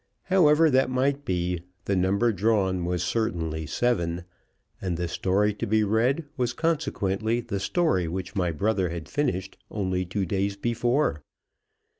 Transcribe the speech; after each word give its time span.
However 0.23 0.71
that 0.71 0.89
might 0.89 1.25
be, 1.25 1.61
the 1.85 1.95
number 1.95 2.33
drawn 2.33 2.85
was 2.85 3.03
certainly 3.03 3.67
Seven, 3.67 4.23
and 4.81 4.97
the 4.97 5.07
story 5.07 5.53
to 5.53 5.67
be 5.67 5.83
read 5.83 6.25
was 6.37 6.53
consequently 6.53 7.39
the 7.39 7.59
story 7.59 8.07
which 8.07 8.35
my 8.35 8.49
brother 8.51 8.89
had 8.89 9.07
finished 9.07 9.57
only 9.69 10.03
two 10.03 10.25
days 10.25 10.55
before. 10.57 11.21